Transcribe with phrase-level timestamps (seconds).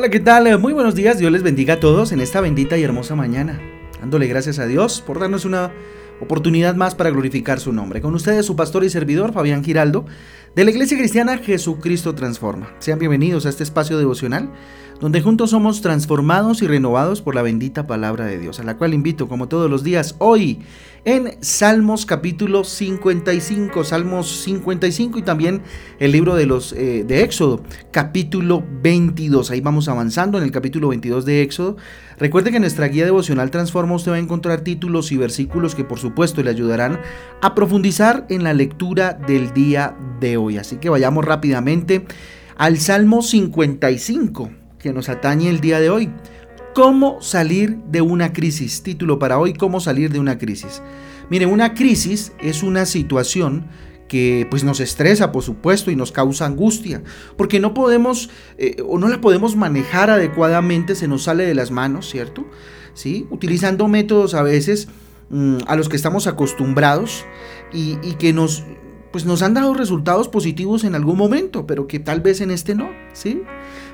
[0.00, 0.58] Hola, ¿qué tal?
[0.58, 3.60] Muy buenos días, Dios les bendiga a todos en esta bendita y hermosa mañana.
[4.00, 5.72] Dándole gracias a Dios por darnos una
[6.20, 8.00] oportunidad más para glorificar su nombre.
[8.00, 10.06] Con ustedes su pastor y servidor, Fabián Giraldo,
[10.54, 12.74] de la Iglesia Cristiana Jesucristo Transforma.
[12.78, 14.50] Sean bienvenidos a este espacio devocional
[15.00, 18.92] donde juntos somos transformados y renovados por la bendita palabra de Dios, a la cual
[18.92, 20.60] invito como todos los días hoy
[21.06, 25.62] en Salmos capítulo 55, Salmos 55 y también
[25.98, 29.50] el libro de los eh, de Éxodo, capítulo 22.
[29.50, 31.78] Ahí vamos avanzando en el capítulo 22 de Éxodo.
[32.18, 35.84] Recuerde que en nuestra guía devocional Transforma usted va a encontrar títulos y versículos que
[35.84, 37.00] por supuesto le ayudarán
[37.40, 40.58] a profundizar en la lectura del día de hoy.
[40.58, 42.04] Así que vayamos rápidamente
[42.56, 46.10] al Salmo 55 que nos atañe el día de hoy.
[46.74, 48.82] ¿Cómo salir de una crisis?
[48.82, 50.82] Título para hoy, ¿cómo salir de una crisis?
[51.28, 53.66] Mire, una crisis es una situación
[54.08, 57.02] que pues nos estresa, por supuesto, y nos causa angustia,
[57.36, 61.70] porque no podemos eh, o no la podemos manejar adecuadamente, se nos sale de las
[61.70, 62.46] manos, ¿cierto?
[62.94, 63.28] ¿Sí?
[63.30, 64.88] Utilizando métodos a veces
[65.30, 67.24] mm, a los que estamos acostumbrados
[67.72, 68.64] y, que nos,
[69.12, 72.74] pues nos han dado resultados positivos en algún momento, pero que tal vez en este
[72.74, 73.42] no, ¿sí?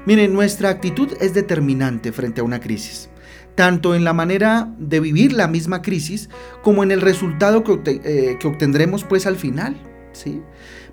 [0.07, 3.11] Miren, nuestra actitud es determinante frente a una crisis,
[3.55, 6.29] tanto en la manera de vivir la misma crisis
[6.63, 9.77] como en el resultado que, eh, obtendremos pues al final,
[10.13, 10.43] ¿sí?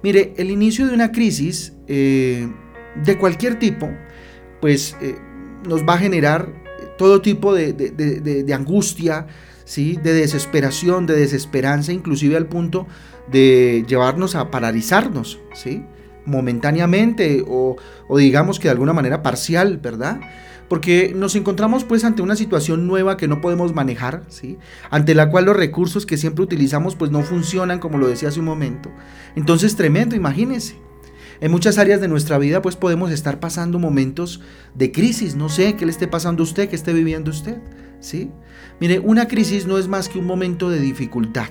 [0.04, 2.48] Mire, el inicio de una crisis eh,
[3.04, 3.90] de cualquier tipo,
[4.62, 5.16] pues eh,
[5.68, 6.63] nos va a generar
[6.98, 9.28] todo tipo de, de angustia,
[9.66, 10.00] ¿sí?
[10.02, 12.88] de desesperación, de desesperanza, inclusive al punto
[13.32, 15.84] de llevarnos a paralizarnos, ¿sí?
[16.26, 17.76] momentáneamente o,
[18.18, 20.22] digamos que de alguna manera parcial, ¿verdad?
[20.70, 24.58] Porque nos encontramos pues ante una situación nueva que no podemos manejar, ¿sí?
[24.90, 28.40] Ante la cual los recursos que siempre utilizamos pues no funcionan como lo decía hace
[28.40, 28.90] un momento.
[29.36, 30.78] Entonces tremendo, imagínense.
[31.42, 34.42] En muchas áreas de nuestra vida pues podemos estar pasando momentos
[34.76, 37.58] de crisis, no sé qué le esté pasando a usted, qué esté viviendo usted,
[38.00, 38.32] ¿sí?
[38.80, 41.50] Mire, una crisis no es más que un momento de dificultad,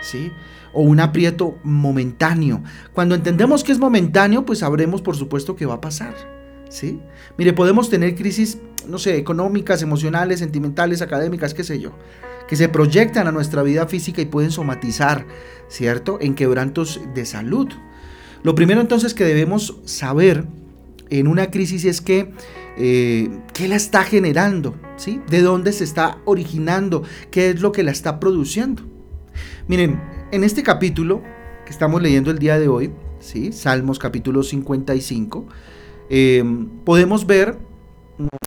[0.00, 0.30] ¿sí?
[0.72, 2.62] O un aprieto momentáneo.
[2.92, 6.14] Cuando entendemos que es momentáneo, pues sabremos por supuesto que va a pasar,
[6.68, 7.00] ¿sí?
[7.38, 8.58] Mire, podemos tener crisis,
[8.88, 11.92] no sé, económicas, emocionales, sentimentales, académicas, qué sé yo,
[12.48, 15.26] que se proyectan a nuestra vida física y pueden somatizar,
[15.68, 16.18] ¿cierto?
[16.20, 17.68] En quebrantos de salud.
[18.44, 20.44] Lo primero entonces que debemos saber
[21.08, 22.30] en una crisis es que
[22.76, 25.18] eh, qué la está generando, ¿sí?
[25.30, 27.02] ¿De dónde se está originando?
[27.30, 28.82] ¿Qué es lo que la está produciendo?
[29.66, 29.98] Miren,
[30.30, 31.22] en este capítulo
[31.64, 33.50] que estamos leyendo el día de hoy, ¿sí?
[33.50, 35.46] Salmos capítulo 55,
[36.10, 37.56] em, podemos ver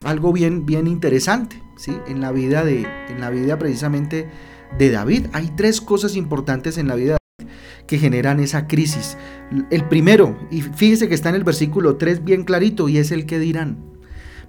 [0.04, 1.98] algo bien, bien interesante, ¿sí?
[2.08, 4.30] En la vida de, en la vida precisamente
[4.78, 5.26] de David.
[5.34, 7.18] Hay tres cosas importantes en la vida
[7.88, 9.18] que generan esa crisis.
[9.72, 13.26] El primero, y fíjese que está en el versículo 3 bien clarito, y es el
[13.26, 13.78] que dirán.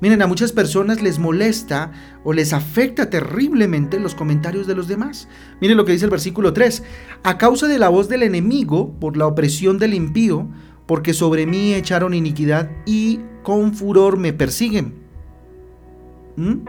[0.00, 1.91] Miren, a muchas personas les molesta
[2.22, 5.28] o les afecta terriblemente los comentarios de los demás.
[5.60, 6.84] Miren lo que dice el versículo 3.
[7.25, 10.48] A causa de la voz del enemigo, por la opresión del impío,
[10.87, 14.94] porque sobre mí echaron iniquidad y con furor me persiguen.
[16.37, 16.65] ¿Mm?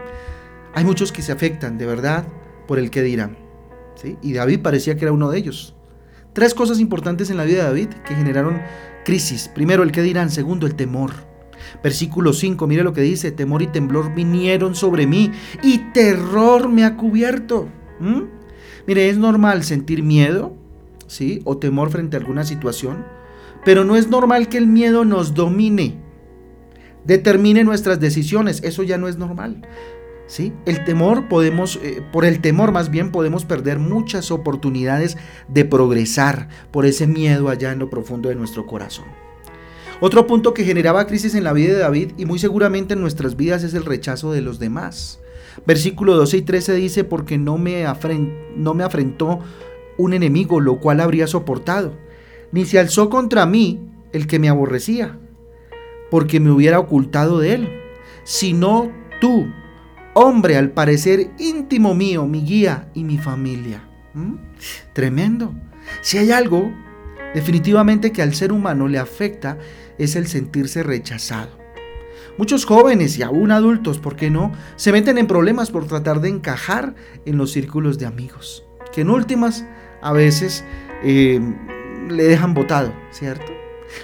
[0.74, 2.26] Hay muchos que se afectan, de verdad,
[2.66, 3.36] por el que dirán.
[3.94, 4.16] ¿sí?
[4.22, 5.76] Y David parecía que era uno de ellos.
[6.32, 8.60] Tres cosas importantes en la vida de David que generaron
[9.04, 9.48] crisis.
[9.48, 10.30] Primero, el que dirán.
[10.30, 11.12] Segundo, el temor.
[11.82, 15.30] Versículo 5, mire lo que dice, temor y temblor vinieron sobre mí
[15.62, 17.68] y terror me ha cubierto.
[18.00, 18.22] ¿Mm?
[18.86, 20.56] Mire, es normal sentir miedo,
[21.06, 21.42] ¿sí?
[21.44, 23.04] O temor frente a alguna situación,
[23.64, 25.98] pero no es normal que el miedo nos domine,
[27.04, 29.62] determine nuestras decisiones, eso ya no es normal.
[30.38, 35.16] El temor podemos, eh, por el temor más bien podemos perder muchas oportunidades
[35.48, 39.06] de progresar por ese miedo allá en lo profundo de nuestro corazón.
[40.00, 43.36] Otro punto que generaba crisis en la vida de David y muy seguramente en nuestras
[43.36, 45.20] vidas es el rechazo de los demás.
[45.66, 47.84] Versículo 12 y 13 dice, porque no me,
[48.56, 49.40] no me afrentó
[49.98, 51.92] un enemigo, lo cual habría soportado,
[52.52, 53.80] ni se alzó contra mí
[54.12, 55.18] el que me aborrecía,
[56.10, 57.68] porque me hubiera ocultado de él,
[58.24, 58.90] sino
[59.20, 59.46] tú,
[60.14, 63.88] hombre al parecer íntimo mío, mi guía y mi familia.
[64.14, 64.34] ¿Mm?
[64.92, 65.54] Tremendo.
[66.02, 66.72] Si hay algo
[67.34, 69.58] definitivamente que al ser humano le afecta
[69.98, 71.58] es el sentirse rechazado.
[72.38, 76.30] Muchos jóvenes y aún adultos, ¿por qué no?, se meten en problemas por tratar de
[76.30, 76.94] encajar
[77.26, 79.66] en los círculos de amigos, que en últimas
[80.00, 80.64] a veces
[81.02, 81.40] eh,
[82.08, 83.52] le dejan botado, ¿cierto?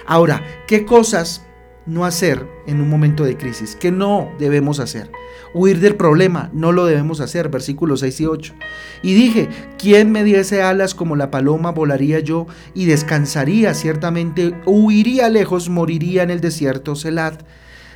[0.05, 1.46] Ahora, ¿qué cosas
[1.87, 3.75] no hacer en un momento de crisis?
[3.75, 5.09] ¿Qué no debemos hacer?
[5.53, 8.53] Huir del problema, no lo debemos hacer, versículos 6 y 8.
[9.01, 15.29] Y dije, ¿quién me diese alas como la paloma volaría yo y descansaría ciertamente, huiría
[15.29, 17.43] lejos, moriría en el desierto, Selat.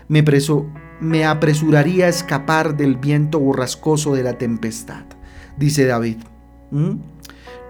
[0.08, 0.68] Me, preso,
[1.00, 5.06] me apresuraría a escapar del viento borrascoso de la tempestad,
[5.58, 6.18] dice David.
[6.72, 6.96] ¿Mm?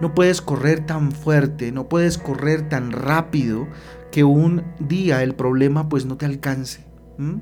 [0.00, 3.68] No puedes correr tan fuerte, no puedes correr tan rápido
[4.12, 6.86] que un día el problema pues no te alcance.
[7.18, 7.38] ¿Mm?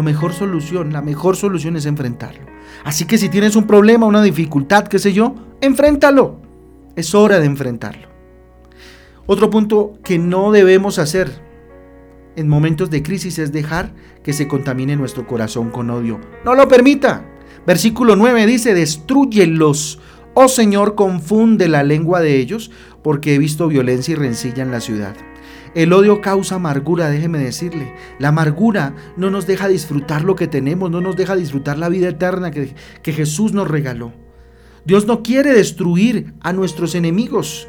[0.00, 2.46] Mejor solución, la mejor solución es enfrentarlo.
[2.84, 6.40] Así que si tienes un problema, una dificultad, qué sé yo, enfréntalo.
[6.96, 8.08] Es hora de enfrentarlo.
[9.26, 11.42] Otro punto que no debemos hacer
[12.36, 13.92] en momentos de crisis es dejar
[14.22, 16.20] que se contamine nuestro corazón con odio.
[16.44, 17.24] No lo permita.
[17.66, 20.00] Versículo 9 dice, destruyelos.
[20.34, 22.70] Oh Señor, confunde la lengua de ellos,
[23.02, 25.14] porque he visto violencia y rencilla en la ciudad.
[25.74, 27.94] El odio causa amargura, déjeme decirle.
[28.18, 32.08] La amargura no nos deja disfrutar lo que tenemos, no nos deja disfrutar la vida
[32.08, 34.12] eterna que, que Jesús nos regaló.
[34.86, 37.68] Dios no quiere destruir a nuestros enemigos.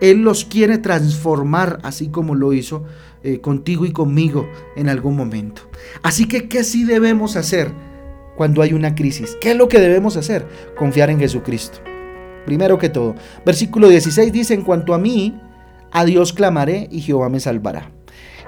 [0.00, 2.84] Él los quiere transformar, así como lo hizo
[3.22, 5.62] eh, contigo y conmigo en algún momento.
[6.02, 7.70] Así que, ¿qué sí debemos hacer
[8.36, 9.36] cuando hay una crisis?
[9.40, 10.46] ¿Qué es lo que debemos hacer?
[10.76, 11.78] Confiar en Jesucristo.
[12.46, 13.14] Primero que todo,
[13.46, 15.40] versículo 16 dice, en cuanto a mí,
[15.92, 17.92] a Dios clamaré y Jehová me salvará.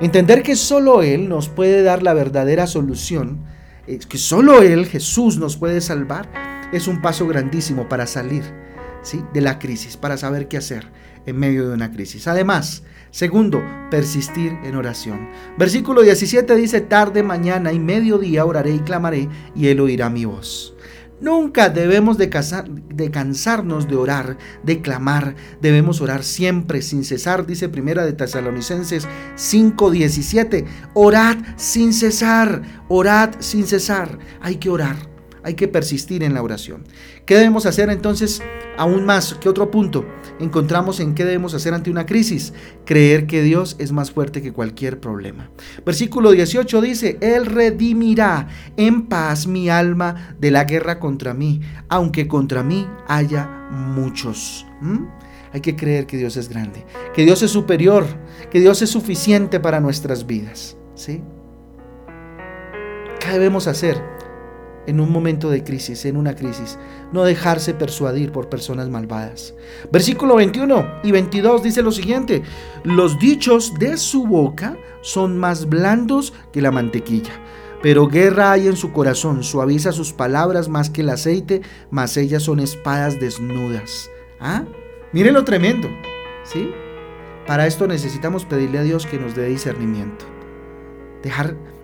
[0.00, 3.44] Entender que solo Él nos puede dar la verdadera solución,
[3.86, 6.28] que solo Él, Jesús, nos puede salvar,
[6.72, 8.42] es un paso grandísimo para salir
[9.02, 9.22] ¿sí?
[9.32, 10.90] de la crisis, para saber qué hacer
[11.26, 12.26] en medio de una crisis.
[12.28, 15.28] Además, segundo, persistir en oración.
[15.58, 20.74] Versículo 17 dice, tarde, mañana y mediodía oraré y clamaré y Él oirá mi voz.
[21.20, 22.26] Nunca debemos de,
[22.92, 25.36] de, cansarnos de orar, de clamar.
[25.62, 29.06] Debemos orar siempre sin cesar, dice Primera de Tesalonicenses
[29.36, 30.66] 5:17.
[30.92, 34.18] Orad sin cesar, orad sin cesar.
[34.42, 35.13] Hay que orar
[35.44, 36.84] hay que persistir en la oración.
[37.26, 38.42] ¿Qué debemos hacer entonces
[38.76, 39.34] aún más?
[39.40, 40.04] ¿Qué otro punto
[40.40, 42.52] encontramos en qué debemos hacer ante una crisis?
[42.84, 45.50] Creer que Dios es más fuerte que cualquier problema.
[45.84, 52.26] Versículo 18 dice, Él redimirá en paz mi alma de la guerra contra mí, aunque
[52.26, 54.66] contra mí haya muchos.
[54.80, 55.04] ¿Mm?
[55.52, 58.06] Hay que creer que Dios es grande, que Dios es superior,
[58.50, 60.76] que Dios es suficiente para nuestras vidas.
[60.96, 61.22] ¿sí?
[63.20, 64.13] ¿Qué debemos hacer?
[64.86, 66.78] En un momento de crisis, en una crisis,
[67.12, 69.54] no dejarse persuadir por personas malvadas.
[69.90, 72.42] Versículo 21 y 22 dice lo siguiente,
[72.82, 77.32] los dichos de su boca son más blandos que la mantequilla,
[77.82, 82.42] pero guerra hay en su corazón, suaviza sus palabras más que el aceite, mas ellas
[82.42, 84.10] son espadas desnudas.
[84.40, 84.64] ¿Ah?
[85.12, 85.88] Mire lo tremendo,
[86.44, 86.70] ¿sí?
[87.46, 90.33] Para esto necesitamos pedirle a Dios que nos dé discernimiento.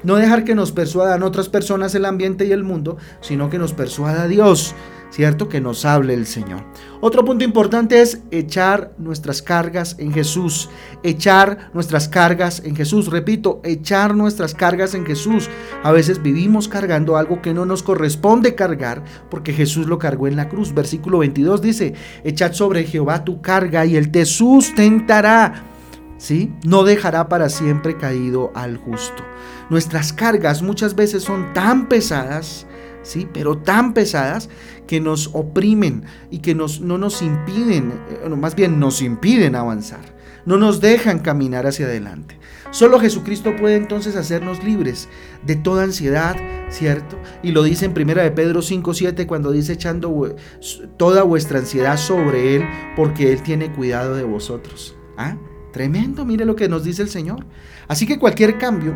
[0.03, 3.75] No dejar que nos persuadan otras personas el ambiente y el mundo, sino que nos
[3.75, 4.75] persuada Dios,
[5.11, 5.49] ¿cierto?
[5.49, 6.65] Que nos hable el Señor.
[7.03, 10.71] Otro punto importante es echar nuestras cargas en Jesús.
[11.03, 13.09] Echar nuestras cargas en Jesús.
[13.09, 15.51] Repito, echar nuestras cargas en Jesús.
[15.83, 20.37] A veces vivimos cargando algo que no nos corresponde cargar porque Jesús lo cargó en
[20.37, 20.73] la cruz.
[20.75, 21.95] Versículo 22 dice,
[22.25, 25.70] echad sobre Jehová tu carga y él te sustentará.
[26.65, 29.25] No dejará para siempre caído al justo.
[29.71, 32.67] Nuestras cargas muchas veces son tan pesadas,
[33.03, 33.27] ¿sí?
[33.33, 34.51] Pero tan pesadas
[34.87, 37.93] que nos oprimen y que nos, no nos impiden,
[38.23, 40.15] eh, más bien nos impiden avanzar,
[40.45, 42.39] no nos dejan caminar hacia adelante.
[42.71, 45.09] Solo Jesucristo puede entonces hacernos libres
[45.45, 46.37] de toda ansiedad,
[46.69, 47.19] ¿cierto?
[47.43, 50.37] Y lo dice en 1 de Pedro 5:7 cuando dice echando
[50.99, 52.65] toda vuestra ansiedad sobre él
[52.95, 54.97] porque él tiene cuidado de vosotros.
[55.17, 55.37] ¿Ah?
[55.73, 57.47] Tremendo, mire lo que nos dice el Señor.
[57.89, 58.95] Así que cualquier cambio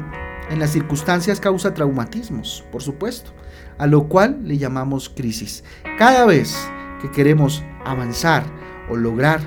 [0.51, 3.31] en las circunstancias causa traumatismos, por supuesto,
[3.79, 5.65] a lo cual le llamamos crisis.
[5.99, 6.57] Cada vez
[7.01, 8.45] que queremos avanzar
[8.91, 9.41] o lograr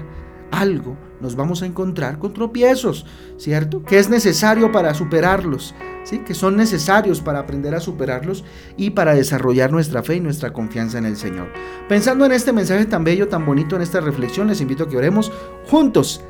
[0.51, 3.05] algo, nos vamos a encontrar con tropiezos,
[3.37, 3.83] ¿cierto?
[3.83, 6.19] Que es necesario para superarlos, ¿sí?
[6.19, 8.43] Que son necesarios para aprender a superarlos
[8.77, 11.47] y para desarrollar nuestra fe y nuestra confianza en el Señor.
[11.89, 14.97] Pensando en este mensaje tan bello, tan bonito, en esta reflexión, les invito a que
[14.97, 15.31] oremos
[15.65, 16.21] juntos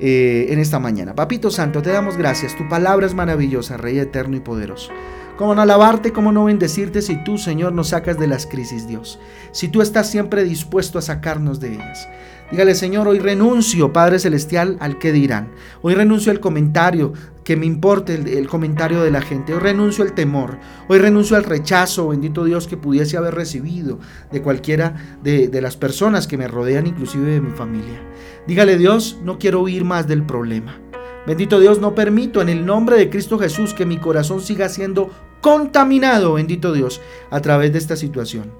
[0.00, 1.14] eh, en esta mañana.
[1.14, 2.56] Papito Santo, te damos gracias.
[2.56, 4.90] Tu palabra es maravillosa, Rey eterno y poderoso.
[5.36, 9.20] ¿Cómo no alabarte, cómo no bendecirte si tú, Señor, nos sacas de las crisis, Dios?
[9.52, 12.08] Si tú estás siempre dispuesto a sacarnos de ellas.
[12.50, 15.52] Dígale, Señor, hoy renuncio, Padre Celestial, al que dirán.
[15.82, 17.12] Hoy renuncio al comentario,
[17.44, 19.52] que me importe el, comentario de la gente.
[19.52, 20.58] Hoy renuncio al temor.
[20.88, 23.98] Hoy renuncio al rechazo, bendito Dios, que pudiese haber recibido
[24.32, 28.00] de cualquiera de, de las personas que me rodean, inclusive de mi familia.
[28.46, 30.80] Dígale Dios, no quiero huir más del problema.
[31.26, 35.10] Bendito Dios, no permito en el nombre de Cristo Jesús que mi corazón siga siendo
[35.42, 38.50] contaminado, bendito Dios, a través de esta situación.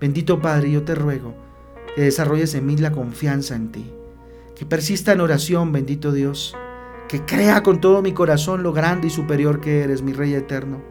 [0.00, 1.51] Bendito Padre, yo te ruego
[1.94, 3.90] que desarrolles en mí la confianza en ti,
[4.56, 6.54] que persista en oración, bendito Dios,
[7.08, 10.82] que crea con todo mi corazón lo grande y superior que eres, mi Rey eterno.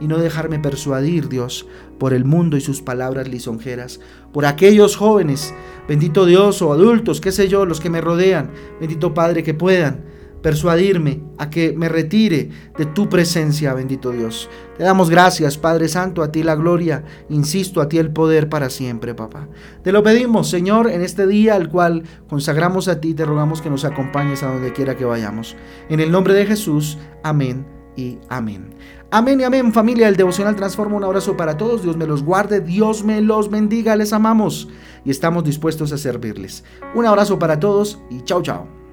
[0.00, 1.66] Y no dejarme persuadir, Dios,
[1.98, 4.00] por el mundo y sus palabras lisonjeras,
[4.32, 5.52] por aquellos jóvenes,
[5.88, 8.50] bendito Dios, o adultos, qué sé yo, los que me rodean,
[8.80, 10.04] bendito Padre, que puedan
[10.48, 14.48] persuadirme a que me retire de tu presencia, bendito Dios.
[14.78, 18.70] Te damos gracias, Padre Santo, a ti la gloria, insisto, a ti el poder para
[18.70, 19.46] siempre, papá.
[19.82, 23.68] Te lo pedimos, Señor, en este día al cual consagramos a ti, te rogamos que
[23.68, 25.54] nos acompañes a donde quiera que vayamos.
[25.90, 28.70] En el nombre de Jesús, amén y amén.
[29.10, 30.96] Amén y amén, familia del Devocional Transforma.
[30.96, 31.82] Un abrazo para todos.
[31.82, 33.96] Dios me los guarde, Dios me los bendiga.
[33.96, 34.70] Les amamos
[35.04, 36.64] y estamos dispuestos a servirles.
[36.94, 38.87] Un abrazo para todos y chao, chao.